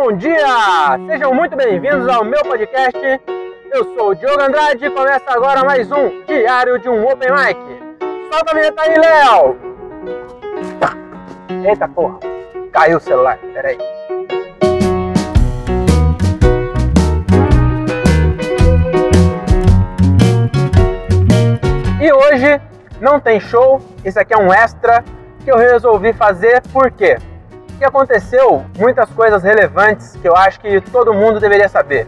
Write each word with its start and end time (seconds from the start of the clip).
bom 0.00 0.10
dia! 0.16 0.98
Sejam 1.06 1.34
muito 1.34 1.54
bem-vindos 1.54 2.08
ao 2.08 2.24
meu 2.24 2.42
podcast. 2.42 2.98
Eu 3.70 3.84
sou 3.94 4.08
o 4.10 4.14
Diogo 4.14 4.40
Andrade 4.40 4.86
e 4.86 4.90
começa 4.90 5.24
agora 5.28 5.62
mais 5.64 5.92
um 5.92 6.24
Diário 6.24 6.78
de 6.78 6.88
um 6.88 7.06
Open 7.06 7.28
Mic. 7.30 7.60
Solta 8.32 8.52
a 8.52 8.54
vinheta 8.54 8.82
aí, 8.82 8.98
Léo! 8.98 9.58
Eita 11.68 11.86
porra, 11.88 12.18
caiu 12.72 12.96
o 12.96 13.00
celular, 13.00 13.38
peraí. 13.52 13.76
E 22.00 22.12
hoje 22.12 22.60
não 22.98 23.20
tem 23.20 23.38
show, 23.38 23.78
isso 24.02 24.18
aqui 24.18 24.32
é 24.32 24.38
um 24.38 24.50
extra 24.50 25.04
que 25.44 25.50
eu 25.50 25.58
resolvi 25.58 26.14
fazer 26.14 26.62
por 26.72 26.90
quê? 26.90 27.18
Que 27.82 27.86
aconteceu 27.86 28.64
muitas 28.78 29.10
coisas 29.10 29.42
relevantes 29.42 30.14
que 30.14 30.28
eu 30.28 30.36
acho 30.36 30.60
que 30.60 30.80
todo 30.80 31.12
mundo 31.12 31.40
deveria 31.40 31.68
saber. 31.68 32.06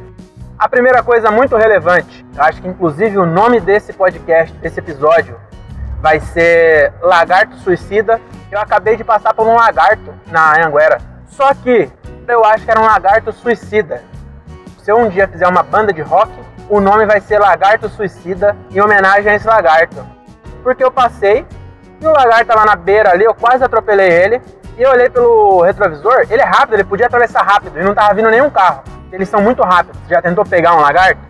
A 0.56 0.69
primeira 0.69 1.02
coisa 1.02 1.32
muito 1.32 1.56
relevante, 1.56 2.24
acho 2.38 2.62
que 2.62 2.69
inclusive 2.69 3.19
o 3.19 3.27
nome 3.27 3.59
desse 3.59 3.92
podcast, 3.92 4.56
desse 4.59 4.79
episódio, 4.79 5.37
vai 6.01 6.20
ser 6.20 6.92
Lagarto 7.02 7.56
Suicida. 7.56 8.20
Eu 8.52 8.60
acabei 8.60 8.96
de 8.96 9.02
passar 9.02 9.34
por 9.34 9.48
um 9.48 9.56
lagarto 9.56 10.15
na 10.29 10.65
Anguera. 10.65 10.98
Só 11.27 11.52
que 11.52 11.91
eu 12.29 12.45
acho 12.45 12.65
que 12.65 12.70
era 12.70 12.80
um 12.80 12.87
lagarto 12.87 13.32
suicida. 13.32 14.01
Se 14.79 14.93
eu 14.93 14.96
um 14.96 15.09
dia 15.09 15.27
fizer 15.27 15.48
uma 15.48 15.65
banda 15.65 15.93
de 15.93 16.02
rock, 16.02 16.30
o 16.70 16.80
nome 16.80 17.04
vai 17.04 17.20
ser 17.20 17.41
Lagarto 17.41 17.88
Suicida 17.88 18.56
em 18.70 18.80
homenagem 18.80 19.32
a 19.32 19.34
esse 19.34 19.46
lagarto. 19.46 20.06
Porque 20.62 20.84
eu 20.84 20.93
passei 20.93 21.45
e 22.01 22.06
o 22.06 22.12
lagarto 22.12 22.54
lá 22.54 22.65
na 22.65 22.77
beira 22.77 23.10
ali, 23.10 23.24
eu 23.24 23.34
quase 23.34 23.65
atropelei 23.65 24.09
ele. 24.09 24.41
E 24.77 24.83
eu 24.83 24.91
olhei 24.91 25.09
pelo 25.09 25.62
retrovisor, 25.62 26.27
ele 26.28 26.42
é 26.42 26.45
rápido, 26.45 26.74
ele 26.74 26.84
podia 26.84 27.06
atravessar 27.06 27.42
rápido 27.42 27.78
e 27.78 27.84
não 27.84 27.95
tava 27.95 28.12
vindo 28.15 28.30
nenhum 28.30 28.51
carro. 28.51 28.82
Eles 29.12 29.28
são 29.28 29.41
muito 29.41 29.62
rápidos. 29.62 30.01
Já 30.09 30.21
tentou 30.21 30.45
pegar 30.45 30.74
um 30.74 30.80
lagarto? 30.80 31.21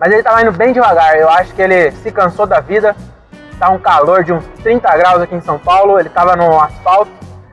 Mas 0.00 0.12
ele 0.12 0.22
tava 0.22 0.40
indo 0.40 0.52
bem 0.52 0.72
devagar. 0.72 1.16
Eu 1.16 1.28
acho 1.28 1.52
que 1.54 1.60
ele 1.60 1.90
se 1.92 2.10
cansou 2.10 2.46
da 2.46 2.60
vida. 2.60 2.96
Tá 3.58 3.68
um 3.68 3.78
calor 3.78 4.24
de 4.24 4.32
uns 4.32 4.44
30 4.62 4.96
graus 4.96 5.20
aqui 5.20 5.34
em 5.34 5.40
São 5.42 5.58
Paulo. 5.58 6.00
Ele 6.00 6.08
tava 6.08 6.34
no 6.34 6.58
asfalto. 6.58 7.10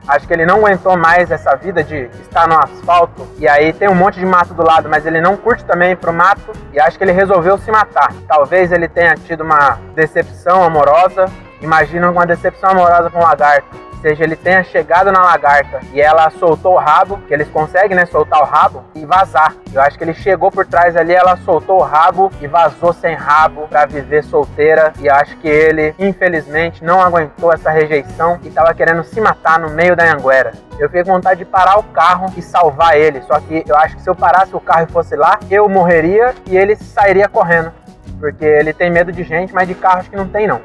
Acho 0.08 0.26
que 0.26 0.32
ele 0.32 0.44
não 0.46 0.56
aguentou 0.56 0.96
mais 0.96 1.30
essa 1.30 1.54
vida 1.54 1.84
de 1.84 2.10
estar 2.22 2.48
no 2.48 2.58
asfalto. 2.58 3.28
E 3.38 3.46
aí 3.46 3.72
tem 3.72 3.88
um 3.88 3.94
monte 3.94 4.18
de 4.18 4.26
mato 4.26 4.52
do 4.54 4.64
lado, 4.64 4.88
mas 4.88 5.06
ele 5.06 5.20
não 5.20 5.36
curte 5.36 5.64
também 5.64 5.94
pro 5.94 6.12
mato. 6.12 6.52
E 6.72 6.80
acho 6.80 6.96
que 6.98 7.04
ele 7.04 7.12
resolveu 7.12 7.56
se 7.58 7.70
matar. 7.70 8.12
Talvez 8.26 8.72
ele 8.72 8.88
tenha 8.88 9.14
tido 9.14 9.42
uma 9.42 9.78
decepção 9.94 10.64
amorosa. 10.64 11.26
Imagina 11.62 12.10
uma 12.10 12.26
decepção 12.26 12.70
amorosa 12.70 13.08
com 13.10 13.18
um 13.18 13.22
lagarto 13.22 13.92
seja, 14.02 14.24
ele 14.24 14.34
tenha 14.34 14.64
chegado 14.64 15.12
na 15.12 15.22
lagarta 15.22 15.80
e 15.92 16.00
ela 16.00 16.28
soltou 16.30 16.74
o 16.74 16.78
rabo, 16.78 17.18
que 17.28 17.32
eles 17.32 17.48
conseguem, 17.48 17.96
né, 17.96 18.04
soltar 18.04 18.42
o 18.42 18.44
rabo 18.44 18.84
e 18.94 19.06
vazar. 19.06 19.54
Eu 19.72 19.80
acho 19.80 19.96
que 19.96 20.04
ele 20.04 20.12
chegou 20.12 20.50
por 20.50 20.66
trás 20.66 20.96
ali, 20.96 21.14
ela 21.14 21.36
soltou 21.38 21.78
o 21.78 21.82
rabo 21.82 22.30
e 22.40 22.48
vazou 22.48 22.92
sem 22.92 23.14
rabo 23.14 23.68
para 23.68 23.86
viver 23.86 24.24
solteira. 24.24 24.92
E 24.98 25.08
acho 25.08 25.36
que 25.38 25.48
ele, 25.48 25.94
infelizmente, 25.98 26.84
não 26.84 27.00
aguentou 27.00 27.52
essa 27.52 27.70
rejeição 27.70 28.38
e 28.42 28.50
tava 28.50 28.74
querendo 28.74 29.04
se 29.04 29.20
matar 29.20 29.58
no 29.60 29.70
meio 29.70 29.94
da 29.94 30.12
Anguera. 30.12 30.52
Eu 30.78 30.88
fiquei 30.88 31.04
com 31.04 31.12
vontade 31.12 31.38
de 31.38 31.44
parar 31.44 31.78
o 31.78 31.84
carro 31.84 32.26
e 32.36 32.42
salvar 32.42 32.98
ele. 32.98 33.22
Só 33.22 33.38
que 33.38 33.62
eu 33.66 33.76
acho 33.76 33.96
que 33.96 34.02
se 34.02 34.10
eu 34.10 34.16
parasse 34.16 34.54
o 34.54 34.60
carro 34.60 34.86
e 34.88 34.92
fosse 34.92 35.14
lá, 35.14 35.38
eu 35.48 35.68
morreria 35.68 36.34
e 36.46 36.56
ele 36.56 36.74
sairia 36.74 37.28
correndo. 37.28 37.72
Porque 38.18 38.44
ele 38.44 38.72
tem 38.72 38.90
medo 38.90 39.12
de 39.12 39.22
gente, 39.22 39.54
mas 39.54 39.68
de 39.68 39.74
carro 39.74 40.00
acho 40.00 40.10
que 40.10 40.16
não 40.16 40.28
tem 40.28 40.46
não. 40.46 40.60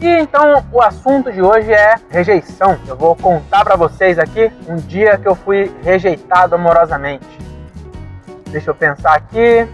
E 0.00 0.06
então 0.06 0.64
o 0.70 0.80
assunto 0.80 1.32
de 1.32 1.42
hoje 1.42 1.72
é 1.72 1.96
rejeição. 2.08 2.78
Eu 2.86 2.96
vou 2.96 3.16
contar 3.16 3.64
para 3.64 3.74
vocês 3.74 4.16
aqui 4.18 4.52
um 4.68 4.76
dia 4.76 5.18
que 5.18 5.26
eu 5.26 5.34
fui 5.34 5.74
rejeitado 5.82 6.54
amorosamente. 6.54 7.26
Deixa 8.46 8.70
eu 8.70 8.74
pensar 8.74 9.14
aqui. 9.14 9.68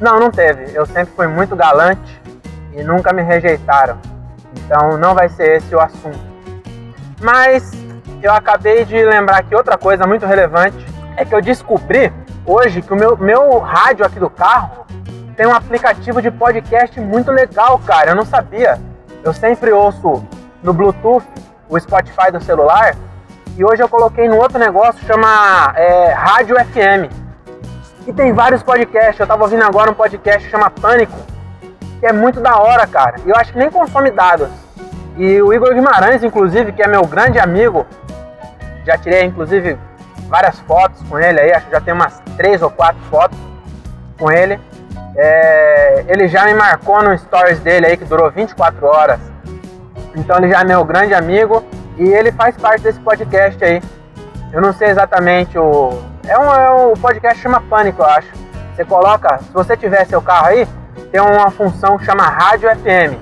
Não, 0.00 0.18
não 0.18 0.30
teve. 0.30 0.74
Eu 0.74 0.86
sempre 0.86 1.12
fui 1.14 1.26
muito 1.26 1.54
galante 1.54 2.20
e 2.72 2.82
nunca 2.82 3.12
me 3.12 3.22
rejeitaram. 3.22 3.98
Então 4.56 4.96
não 4.96 5.14
vai 5.14 5.28
ser 5.28 5.58
esse 5.58 5.74
o 5.74 5.80
assunto. 5.80 6.24
Mas 7.20 7.70
eu 8.22 8.32
acabei 8.32 8.84
de 8.86 8.96
lembrar 9.04 9.42
que 9.42 9.54
outra 9.54 9.76
coisa 9.76 10.06
muito 10.06 10.24
relevante 10.24 10.86
é 11.16 11.24
que 11.24 11.34
eu 11.34 11.42
descobri 11.42 12.10
hoje 12.46 12.80
que 12.80 12.92
o 12.92 12.96
meu, 12.96 13.16
meu 13.18 13.58
rádio 13.58 14.06
aqui 14.06 14.18
do 14.18 14.30
carro 14.30 14.86
tem 15.36 15.46
um 15.46 15.54
aplicativo 15.54 16.22
de 16.22 16.30
podcast 16.30 16.98
muito 16.98 17.30
legal, 17.30 17.78
cara. 17.80 18.12
Eu 18.12 18.14
não 18.14 18.24
sabia. 18.24 18.80
Eu 19.26 19.32
sempre 19.32 19.72
ouço 19.72 20.24
no 20.62 20.72
Bluetooth 20.72 21.26
o 21.68 21.80
Spotify 21.80 22.30
do 22.30 22.40
celular 22.40 22.94
e 23.56 23.64
hoje 23.64 23.82
eu 23.82 23.88
coloquei 23.88 24.28
no 24.28 24.36
outro 24.36 24.56
negócio 24.56 25.04
chama 25.04 25.72
é, 25.74 26.12
Rádio 26.12 26.54
FM. 26.54 27.12
E 28.06 28.12
tem 28.12 28.32
vários 28.32 28.62
podcasts. 28.62 29.18
Eu 29.18 29.26
tava 29.26 29.42
ouvindo 29.42 29.64
agora 29.64 29.90
um 29.90 29.94
podcast 29.94 30.48
chama 30.48 30.70
Pânico, 30.70 31.18
que 31.98 32.06
é 32.06 32.12
muito 32.12 32.40
da 32.40 32.56
hora, 32.58 32.86
cara. 32.86 33.16
E 33.26 33.28
eu 33.28 33.34
acho 33.34 33.52
que 33.52 33.58
nem 33.58 33.68
consome 33.68 34.12
dados. 34.12 34.48
E 35.16 35.42
o 35.42 35.52
Igor 35.52 35.74
Guimarães, 35.74 36.22
inclusive, 36.22 36.70
que 36.70 36.80
é 36.80 36.86
meu 36.86 37.04
grande 37.04 37.40
amigo, 37.40 37.84
já 38.84 38.96
tirei 38.96 39.24
inclusive 39.24 39.76
várias 40.28 40.56
fotos 40.60 41.02
com 41.08 41.18
ele 41.18 41.40
aí, 41.40 41.52
acho 41.52 41.66
que 41.66 41.72
já 41.72 41.80
tem 41.80 41.92
umas 41.92 42.22
três 42.36 42.62
ou 42.62 42.70
quatro 42.70 43.02
fotos 43.10 43.36
com 44.16 44.30
ele. 44.30 44.60
É, 45.16 46.04
ele 46.08 46.28
já 46.28 46.44
me 46.44 46.54
marcou 46.54 47.02
no 47.02 47.16
stories 47.16 47.58
dele 47.60 47.86
aí 47.86 47.96
que 47.96 48.04
durou 48.04 48.30
24 48.30 48.86
horas. 48.86 49.20
Então 50.14 50.36
ele 50.38 50.50
já 50.50 50.60
é 50.60 50.64
meu 50.64 50.84
grande 50.84 51.14
amigo 51.14 51.64
e 51.96 52.08
ele 52.08 52.30
faz 52.32 52.56
parte 52.56 52.82
desse 52.82 53.00
podcast 53.00 53.62
aí. 53.64 53.82
Eu 54.52 54.60
não 54.60 54.72
sei 54.72 54.88
exatamente 54.88 55.58
o. 55.58 55.90
É 56.26 56.38
um, 56.38 56.52
é 56.52 56.70
um 56.70 56.92
podcast 56.94 57.36
que 57.36 57.42
chama 57.42 57.60
Pânico, 57.62 58.02
eu 58.02 58.06
acho. 58.06 58.28
Você 58.74 58.84
coloca, 58.84 59.38
se 59.38 59.52
você 59.52 59.76
tiver 59.76 60.04
seu 60.06 60.20
carro 60.20 60.48
aí, 60.48 60.68
tem 61.10 61.20
uma 61.20 61.50
função 61.50 61.96
que 61.96 62.04
chama 62.04 62.24
Rádio 62.24 62.68
FM, 62.76 63.16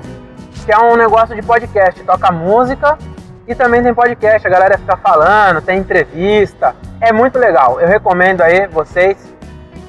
que 0.65 0.73
é 0.73 0.79
um 0.79 0.97
negócio 0.97 1.35
de 1.35 1.43
podcast. 1.43 2.03
Toca 2.03 2.33
música 2.33 2.99
e 3.47 3.55
também 3.55 3.83
tem 3.83 3.95
podcast. 3.95 4.47
A 4.47 4.51
galera 4.51 4.79
fica 4.79 4.97
falando, 4.97 5.63
tem 5.63 5.79
entrevista. 5.79 6.75
É 7.01 7.13
muito 7.13 7.39
legal. 7.39 7.81
Eu 7.81 7.87
recomendo 7.87 8.41
aí 8.41 8.67
vocês 8.67 9.17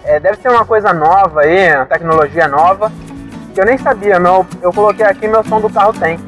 é, 0.05 0.19
deve 0.19 0.37
ser 0.41 0.49
uma 0.49 0.65
coisa 0.65 0.93
nova 0.93 1.41
aí, 1.41 1.85
tecnologia 1.87 2.47
nova, 2.47 2.91
que 3.53 3.59
eu 3.59 3.65
nem 3.65 3.77
sabia, 3.77 4.19
meu, 4.19 4.45
eu 4.61 4.71
coloquei 4.71 5.05
aqui 5.05 5.27
meu 5.27 5.43
som 5.43 5.59
do 5.59 5.69
carro 5.69 5.93
tem. 5.93 6.19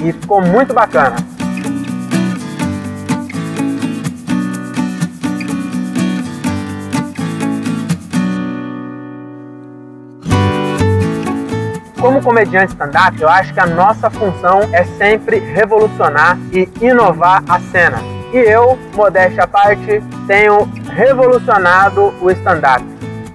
E 0.00 0.12
ficou 0.12 0.40
muito 0.40 0.72
bacana. 0.72 1.16
Como 12.00 12.22
comediante 12.22 12.72
stand-up, 12.72 13.20
eu 13.20 13.28
acho 13.28 13.52
que 13.52 13.60
a 13.60 13.66
nossa 13.66 14.08
função 14.08 14.60
é 14.72 14.84
sempre 14.84 15.40
revolucionar 15.40 16.38
e 16.52 16.68
inovar 16.80 17.42
a 17.48 17.58
cena. 17.60 17.98
E 18.32 18.36
eu, 18.36 18.78
modéstia 18.94 19.44
à 19.44 19.46
parte, 19.48 20.00
tenho 20.28 20.66
revolucionado 20.98 22.12
o 22.20 22.28
stand-up. 22.32 22.84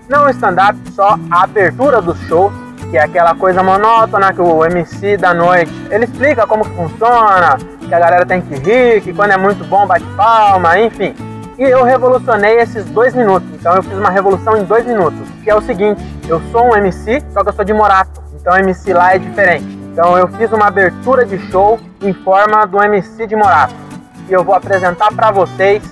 Não 0.09 0.25
o 0.25 0.29
stand-up, 0.29 0.77
só 0.91 1.17
a 1.31 1.43
abertura 1.43 2.01
dos 2.01 2.19
shows, 2.27 2.51
que 2.91 2.97
é 2.97 3.03
aquela 3.03 3.33
coisa 3.33 3.63
monótona 3.63 4.33
que 4.33 4.41
o 4.41 4.65
MC 4.65 5.15
da 5.15 5.33
noite, 5.33 5.71
ele 5.89 6.03
explica 6.03 6.45
como 6.45 6.65
que 6.65 6.75
funciona, 6.75 7.57
que 7.79 7.93
a 7.93 7.99
galera 7.99 8.25
tem 8.25 8.41
que 8.41 8.55
rir, 8.55 9.01
que 9.01 9.13
quando 9.13 9.31
é 9.31 9.37
muito 9.37 9.63
bom 9.63 9.87
bate 9.87 10.05
palma, 10.17 10.77
enfim. 10.77 11.15
E 11.57 11.63
eu 11.63 11.85
revolucionei 11.85 12.59
esses 12.59 12.83
dois 12.85 13.15
minutos. 13.15 13.47
Então 13.53 13.73
eu 13.75 13.81
fiz 13.81 13.93
uma 13.93 14.09
revolução 14.09 14.57
em 14.57 14.65
dois 14.65 14.85
minutos. 14.85 15.21
Que 15.41 15.49
é 15.49 15.55
o 15.55 15.61
seguinte: 15.61 16.03
eu 16.27 16.41
sou 16.51 16.65
um 16.65 16.75
MC, 16.75 17.23
só 17.31 17.43
que 17.43 17.49
eu 17.49 17.53
sou 17.53 17.63
de 17.63 17.73
Morato. 17.73 18.21
Então 18.33 18.57
MC 18.57 18.93
lá 18.93 19.15
é 19.15 19.19
diferente. 19.19 19.65
Então 19.93 20.17
eu 20.17 20.27
fiz 20.27 20.51
uma 20.51 20.67
abertura 20.67 21.25
de 21.25 21.37
show 21.49 21.79
em 22.01 22.11
forma 22.11 22.65
do 22.65 22.83
MC 22.83 23.25
de 23.25 23.35
Morato 23.37 23.83
e 24.29 24.33
eu 24.33 24.43
vou 24.43 24.55
apresentar 24.55 25.13
para 25.13 25.31
vocês, 25.31 25.83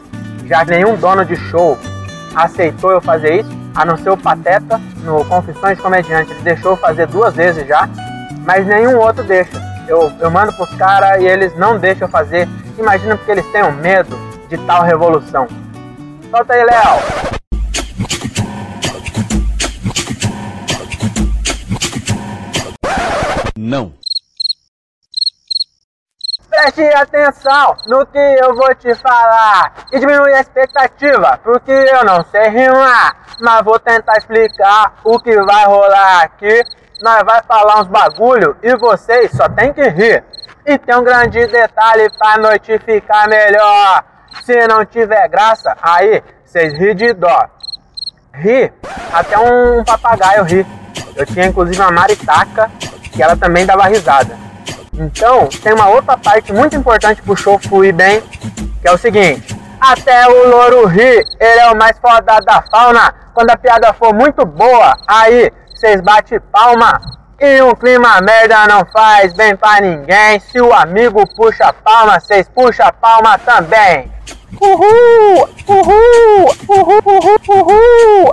já 0.51 0.66
nenhum 0.66 0.97
dono 0.97 1.23
de 1.23 1.38
show 1.49 1.78
aceitou 2.35 2.91
eu 2.91 2.99
fazer 2.99 3.40
isso, 3.40 3.49
a 3.73 3.85
não 3.85 3.96
ser 3.96 4.09
o 4.09 4.17
Pateta 4.17 4.81
no 4.97 5.23
Confissões 5.23 5.79
Comediante, 5.79 6.29
ele 6.29 6.41
deixou 6.41 6.72
eu 6.72 6.78
fazer 6.78 7.08
duas 7.08 7.34
vezes 7.34 7.66
já, 7.66 7.87
mas 8.46 8.67
nenhum 8.67 8.97
outro 8.97 9.23
deixa. 9.23 9.58
Eu, 9.87 10.11
eu 10.20 10.29
mando 10.29 10.52
pros 10.52 10.70
caras 10.76 11.22
e 11.22 11.26
eles 11.26 11.55
não 11.55 11.79
deixam 11.79 12.05
eu 12.05 12.11
fazer. 12.11 12.49
Imagina 12.78 13.16
porque 13.16 13.31
eles 13.31 13.46
tenham 13.53 13.72
medo 13.72 14.20
de 14.49 14.58
tal 14.66 14.84
revolução. 14.84 15.47
Solta 16.29 16.53
aí, 16.53 16.66
Léo! 16.66 17.31
Não. 23.58 24.01
Preste 26.61 26.84
atenção 26.93 27.75
no 27.87 28.05
que 28.05 28.19
eu 28.19 28.55
vou 28.55 28.75
te 28.75 28.93
falar 28.93 29.73
e 29.91 29.99
diminui 29.99 30.31
a 30.31 30.41
expectativa, 30.41 31.40
porque 31.43 31.72
eu 31.72 32.05
não 32.05 32.23
sei 32.25 32.49
rimar, 32.49 33.16
mas 33.41 33.63
vou 33.63 33.79
tentar 33.79 34.17
explicar 34.17 34.93
o 35.03 35.19
que 35.19 35.35
vai 35.41 35.66
rolar 35.66 36.22
aqui. 36.22 36.61
Nós 37.02 37.23
vai 37.23 37.41
falar 37.47 37.81
uns 37.81 37.87
bagulho 37.87 38.55
e 38.61 38.78
vocês 38.78 39.31
só 39.31 39.49
tem 39.49 39.73
que 39.73 39.81
rir. 39.90 40.23
E 40.63 40.78
tem 40.78 40.96
um 40.96 41.03
grande 41.03 41.47
detalhe 41.47 42.08
pra 42.16 42.37
noite 42.37 42.78
ficar 42.78 43.28
melhor. 43.28 44.03
Se 44.43 44.67
não 44.67 44.85
tiver 44.85 45.28
graça, 45.29 45.75
aí 45.81 46.22
vocês 46.46 46.73
ri 46.73 46.93
de 46.93 47.11
dó. 47.14 47.49
Ri, 48.35 48.72
até 49.11 49.40
um 49.40 49.84
papagaio 49.84 50.43
ri. 50.43 50.64
Eu 51.16 51.25
tinha 51.25 51.47
inclusive 51.47 51.81
uma 51.81 51.91
maritaca 51.91 52.69
que 53.11 53.23
ela 53.23 53.35
também 53.35 53.66
dava 53.66 53.85
risada. 53.85 54.51
Então, 54.93 55.47
tem 55.47 55.73
uma 55.73 55.90
outra 55.90 56.17
parte 56.17 56.52
muito 56.52 56.76
importante 56.76 57.22
pro 57.22 57.35
show 57.35 57.58
fluir 57.58 57.93
bem, 57.93 58.22
que 58.82 58.88
é 58.88 58.91
o 58.91 58.97
seguinte: 58.97 59.55
até 59.79 60.28
o 60.28 60.49
louro 60.49 60.85
ri, 60.85 61.23
ele 61.40 61.59
é 61.59 61.72
o 61.72 61.78
mais 61.78 61.97
foda 61.99 62.40
da 62.46 62.61
fauna. 62.64 63.14
Quando 63.34 63.49
a 63.49 63.58
piada 63.58 63.93
for 63.93 64.14
muito 64.14 64.46
boa, 64.46 64.93
aí 65.08 65.52
vocês 65.73 66.02
bate 66.02 66.40
palma. 66.52 66.99
E 67.40 67.59
um 67.64 67.73
clima 67.73 68.22
merda 68.22 68.67
não 68.67 68.85
faz 68.93 69.34
bem 69.34 69.55
pra 69.55 69.82
ninguém. 69.82 70.40
Se 70.40 70.61
o 70.61 70.72
amigo 70.72 71.23
puxa 71.35 71.73
palma, 71.73 72.20
vocês 72.20 72.47
puxa 72.53 72.93
palma 72.93 73.40
também. 73.40 74.11
Uhul! 74.61 75.49
Uhul! 75.67 76.46
Uhul! 76.67 77.02
Uhul! 77.03 77.40
Uhul! 77.49 78.32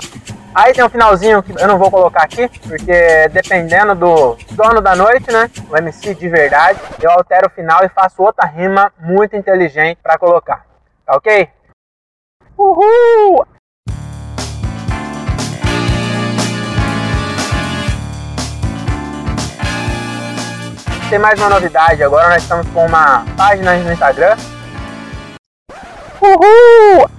Aí 0.55 0.73
tem 0.73 0.85
um 0.85 0.89
finalzinho 0.89 1.43
que 1.43 1.53
eu 1.53 1.69
não 1.69 1.79
vou 1.79 1.91
colocar 1.91 2.23
aqui, 2.23 2.49
porque 2.67 3.29
dependendo 3.29 3.95
do 3.95 4.37
dono 4.53 4.81
da 4.81 4.97
noite, 4.97 5.31
né? 5.31 5.51
O 5.71 5.77
MC 5.77 6.15
de 6.15 6.29
verdade, 6.29 6.81
eu 7.01 7.11
altero 7.11 7.47
o 7.47 7.51
final 7.51 7.85
e 7.85 7.89
faço 7.89 8.23
outra 8.23 8.47
rima 8.47 8.93
muito 8.99 9.37
inteligente 9.37 9.99
para 10.03 10.19
colocar. 10.19 10.65
Tá 11.07 11.17
ok? 11.17 11.49
Uhul! 12.57 13.47
Tem 21.09 21.19
mais 21.19 21.39
uma 21.41 21.51
novidade, 21.51 22.03
agora 22.03 22.29
nós 22.29 22.43
estamos 22.43 22.69
com 22.69 22.85
uma 22.85 23.25
página 23.37 23.77
no 23.77 23.93
Instagram. 23.93 24.37
Uhul! 26.21 27.18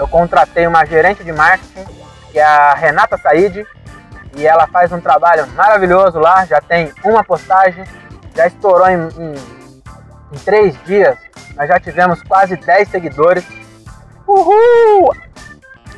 Eu 0.00 0.08
contratei 0.08 0.66
uma 0.66 0.86
gerente 0.86 1.22
de 1.22 1.30
marketing, 1.30 1.84
que 2.32 2.38
é 2.38 2.42
a 2.42 2.72
Renata 2.72 3.18
Said, 3.18 3.66
e 4.34 4.46
ela 4.46 4.66
faz 4.66 4.90
um 4.92 5.00
trabalho 5.00 5.46
maravilhoso 5.48 6.18
lá, 6.18 6.46
já 6.46 6.58
tem 6.58 6.90
uma 7.04 7.22
postagem, 7.22 7.84
já 8.34 8.46
estourou 8.46 8.88
em, 8.88 8.96
em, 8.96 9.34
em 10.32 10.38
três 10.42 10.74
dias, 10.84 11.18
nós 11.54 11.68
já 11.68 11.78
tivemos 11.78 12.22
quase 12.22 12.56
10 12.56 12.88
seguidores. 12.88 13.44
Uhul! 14.26 15.14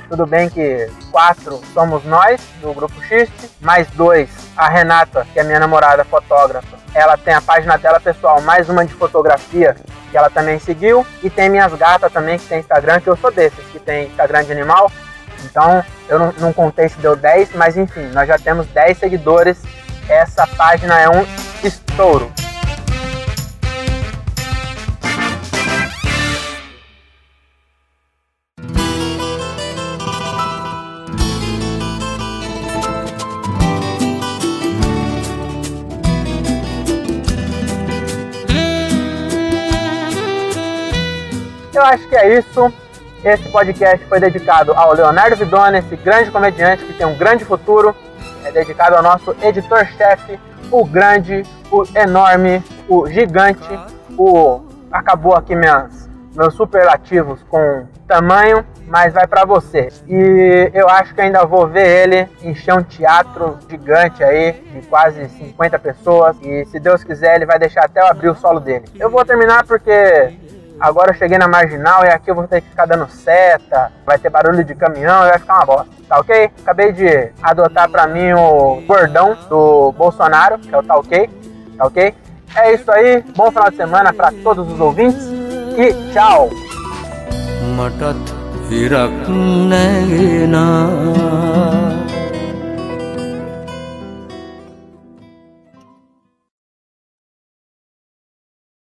Tudo 0.08 0.26
bem 0.26 0.50
que 0.50 0.90
quatro 1.12 1.60
somos 1.72 2.04
nós 2.04 2.40
do 2.60 2.74
Grupo 2.74 3.00
X, 3.04 3.30
mais 3.60 3.86
dois, 3.90 4.28
a 4.56 4.68
Renata, 4.68 5.26
que 5.32 5.40
é 5.40 5.44
minha 5.44 5.58
namorada 5.58 6.04
fotógrafa. 6.04 6.76
Ela 6.94 7.16
tem 7.16 7.34
a 7.34 7.40
página 7.40 7.76
dela 7.78 7.98
pessoal, 7.98 8.40
mais 8.42 8.68
uma 8.68 8.84
de 8.84 8.92
fotografia, 8.92 9.76
que 10.10 10.16
ela 10.16 10.28
também 10.28 10.58
seguiu. 10.58 11.06
E 11.22 11.30
tem 11.30 11.48
minhas 11.48 11.72
gatas 11.74 12.12
também, 12.12 12.38
que 12.38 12.46
tem 12.46 12.60
Instagram, 12.60 13.00
que 13.00 13.08
eu 13.08 13.16
sou 13.16 13.30
desses, 13.30 13.64
que 13.72 13.78
tem 13.78 14.06
Instagram 14.06 14.44
de 14.44 14.52
animal. 14.52 14.90
Então, 15.44 15.82
eu 16.08 16.18
não, 16.18 16.34
não 16.38 16.52
contei 16.52 16.88
se 16.88 16.98
deu 16.98 17.16
10, 17.16 17.54
mas 17.54 17.76
enfim, 17.76 18.06
nós 18.12 18.28
já 18.28 18.38
temos 18.38 18.66
10 18.68 18.98
seguidores. 18.98 19.58
Essa 20.08 20.46
página 20.46 21.00
é 21.00 21.08
um 21.08 21.26
estouro. 21.64 22.30
Eu 41.74 41.82
acho 41.82 42.06
que 42.06 42.14
é 42.14 42.38
isso. 42.38 42.72
Esse 43.24 43.48
podcast 43.48 44.04
foi 44.06 44.20
dedicado 44.20 44.72
ao 44.74 44.92
Leonardo 44.92 45.36
Vidona, 45.36 45.78
esse 45.78 45.96
grande 45.96 46.30
comediante 46.30 46.84
que 46.84 46.92
tem 46.92 47.06
um 47.06 47.16
grande 47.16 47.44
futuro. 47.44 47.94
É 48.44 48.52
dedicado 48.52 48.96
ao 48.96 49.02
nosso 49.02 49.34
editor-chefe, 49.40 50.38
o 50.70 50.84
grande, 50.84 51.42
o 51.70 51.84
enorme, 51.96 52.62
o 52.88 53.08
gigante, 53.08 53.68
o. 54.18 54.60
Acabou 54.90 55.34
aqui 55.34 55.54
minhas, 55.54 56.10
meus 56.34 56.52
superlativos 56.54 57.42
com 57.44 57.86
tamanho, 58.06 58.66
mas 58.86 59.14
vai 59.14 59.26
para 59.26 59.46
você. 59.46 59.88
E 60.06 60.70
eu 60.74 60.86
acho 60.90 61.14
que 61.14 61.20
ainda 61.22 61.46
vou 61.46 61.66
ver 61.66 61.86
ele 61.86 62.28
encher 62.42 62.74
um 62.74 62.82
teatro 62.82 63.58
gigante 63.66 64.22
aí, 64.22 64.52
de 64.52 64.86
quase 64.88 65.26
50 65.30 65.78
pessoas. 65.78 66.36
E 66.42 66.66
se 66.66 66.78
Deus 66.78 67.02
quiser, 67.02 67.36
ele 67.36 67.46
vai 67.46 67.58
deixar 67.58 67.86
até 67.86 68.00
eu 68.00 68.06
abrir 68.06 68.28
o 68.28 68.34
solo 68.34 68.60
dele. 68.60 68.84
Eu 68.98 69.08
vou 69.08 69.24
terminar 69.24 69.64
porque 69.64 70.34
Agora 70.82 71.12
eu 71.12 71.14
cheguei 71.14 71.38
na 71.38 71.46
marginal 71.46 72.04
e 72.04 72.08
aqui 72.08 72.28
eu 72.28 72.34
vou 72.34 72.48
ter 72.48 72.60
que 72.60 72.68
ficar 72.68 72.86
dando 72.86 73.08
seta, 73.08 73.92
vai 74.04 74.18
ter 74.18 74.28
barulho 74.28 74.64
de 74.64 74.74
caminhão 74.74 75.24
e 75.24 75.30
vai 75.30 75.38
ficar 75.38 75.54
uma 75.58 75.66
bosta, 75.66 75.92
tá 76.08 76.18
ok? 76.18 76.50
Acabei 76.60 76.92
de 76.92 77.30
adotar 77.40 77.88
pra 77.88 78.08
mim 78.08 78.32
o 78.32 78.82
bordão 78.84 79.38
do 79.48 79.92
Bolsonaro, 79.92 80.58
que 80.58 80.74
é 80.74 80.78
o 80.78 80.82
tá 80.82 80.96
ok, 80.96 81.30
tá 81.78 81.86
ok? 81.86 82.12
É 82.56 82.74
isso 82.74 82.90
aí, 82.90 83.22
bom 83.36 83.48
final 83.52 83.70
de 83.70 83.76
semana 83.76 84.12
para 84.12 84.32
todos 84.42 84.68
os 84.72 84.80
ouvintes 84.80 85.24
e 85.78 86.12
tchau! 86.12 86.50